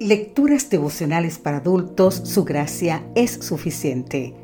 [0.00, 4.34] Lecturas devocionales para adultos, su gracia es suficiente.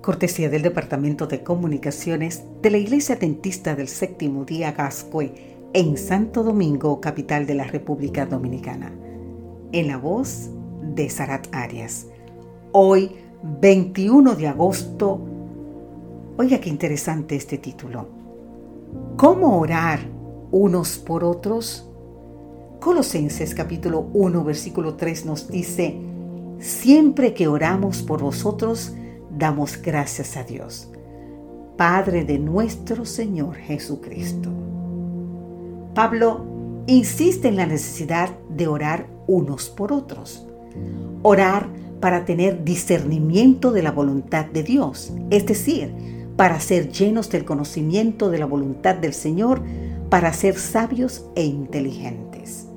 [0.00, 5.32] Cortesía del Departamento de Comunicaciones de la Iglesia Dentista del Séptimo Día Gascue
[5.72, 8.92] en Santo Domingo, capital de la República Dominicana.
[9.72, 10.50] En la voz
[10.94, 12.06] de Sarat Arias.
[12.72, 13.16] Hoy,
[13.60, 15.20] 21 de agosto,
[16.36, 18.06] oiga qué interesante este título.
[19.16, 20.00] ¿Cómo orar
[20.50, 21.91] unos por otros?
[22.82, 26.00] Colosenses capítulo 1 versículo 3 nos dice,
[26.58, 28.92] siempre que oramos por vosotros,
[29.30, 30.90] damos gracias a Dios,
[31.76, 34.50] Padre de nuestro Señor Jesucristo.
[35.94, 36.44] Pablo
[36.88, 40.44] insiste en la necesidad de orar unos por otros.
[41.22, 41.68] Orar
[42.00, 45.94] para tener discernimiento de la voluntad de Dios, es decir,
[46.34, 49.62] para ser llenos del conocimiento de la voluntad del Señor,
[50.10, 52.71] para ser sabios e inteligentes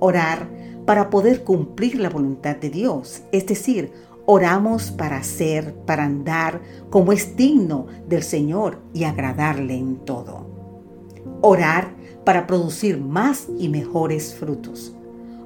[0.00, 0.48] orar
[0.84, 3.92] para poder cumplir la voluntad de Dios, es decir,
[4.24, 10.46] oramos para hacer, para andar como es digno del Señor y agradarle en todo.
[11.40, 14.94] Orar para producir más y mejores frutos.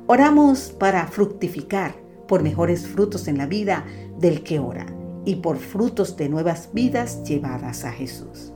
[0.06, 1.94] Oramos para fructificar
[2.26, 3.84] por mejores frutos en la vida
[4.18, 4.86] del que ora
[5.24, 8.52] y por frutos de nuevas vidas llevadas a Jesús.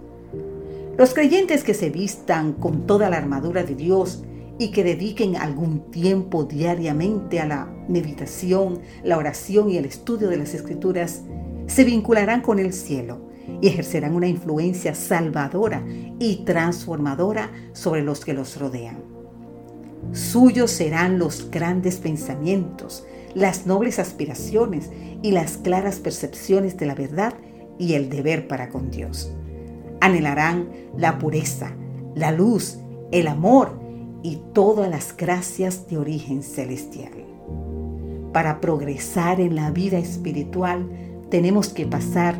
[0.96, 4.22] Los creyentes que se vistan con toda la armadura de Dios
[4.58, 10.36] y que dediquen algún tiempo diariamente a la meditación, la oración y el estudio de
[10.36, 11.22] las escrituras,
[11.66, 15.84] se vincularán con el cielo y ejercerán una influencia salvadora
[16.18, 19.02] y transformadora sobre los que los rodean.
[20.12, 24.90] Suyos serán los grandes pensamientos, las nobles aspiraciones
[25.22, 27.34] y las claras percepciones de la verdad
[27.78, 29.32] y el deber para con Dios.
[30.00, 31.72] Anhelarán la pureza,
[32.14, 32.78] la luz,
[33.10, 33.83] el amor
[34.24, 37.12] y todas las gracias de origen celestial.
[38.32, 40.88] Para progresar en la vida espiritual
[41.28, 42.34] tenemos que pasar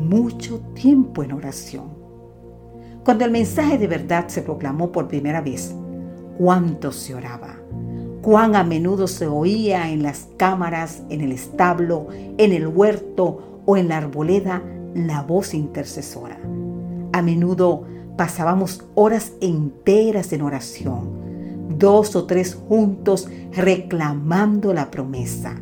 [0.00, 1.96] mucho tiempo en oración.
[3.04, 5.72] Cuando el mensaje de verdad se proclamó por primera vez,
[6.38, 7.54] cuánto se oraba,
[8.20, 13.76] cuán a menudo se oía en las cámaras, en el establo, en el huerto o
[13.76, 14.60] en la arboleda
[14.92, 16.40] la voz intercesora.
[17.12, 17.84] A menudo
[18.16, 21.17] pasábamos horas enteras en oración,
[21.68, 25.60] dos o tres juntos reclamando la promesa.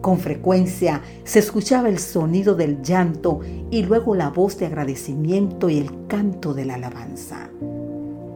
[0.00, 3.40] Con frecuencia se escuchaba el sonido del llanto
[3.70, 7.50] y luego la voz de agradecimiento y el canto de la alabanza.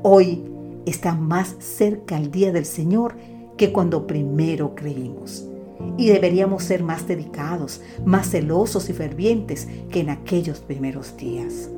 [0.03, 0.45] Hoy
[0.85, 3.15] está más cerca el día del Señor
[3.57, 5.49] que cuando primero creímos.
[5.97, 11.71] Y deberíamos ser más dedicados, más celosos y fervientes que en aquellos primeros días.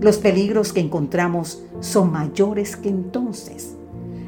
[0.00, 3.75] Los peligros que encontramos son mayores que entonces.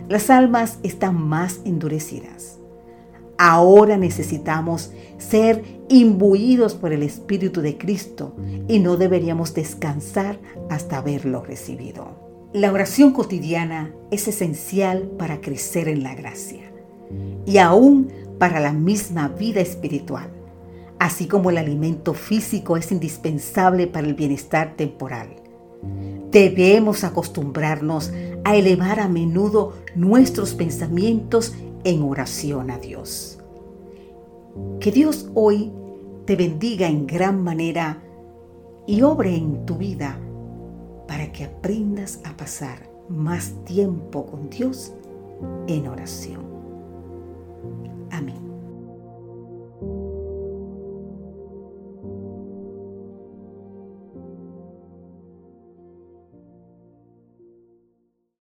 [0.09, 2.59] Las almas están más endurecidas.
[3.37, 8.35] Ahora necesitamos ser imbuidos por el Espíritu de Cristo
[8.69, 10.39] y no deberíamos descansar
[10.71, 12.29] hasta haberlo recibido.
[12.55, 16.73] La oración cotidiana es esencial para crecer en la gracia
[17.45, 20.31] y aún para la misma vida espiritual,
[20.99, 25.37] así como el alimento físico es indispensable para el bienestar temporal.
[26.39, 28.13] Debemos acostumbrarnos
[28.45, 33.41] a elevar a menudo nuestros pensamientos en oración a Dios.
[34.79, 35.73] Que Dios hoy
[36.27, 38.05] te bendiga en gran manera
[38.87, 40.17] y obre en tu vida
[41.09, 44.93] para que aprendas a pasar más tiempo con Dios
[45.67, 46.47] en oración.
[48.13, 48.48] Amén.